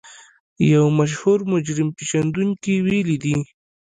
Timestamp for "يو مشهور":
0.71-1.39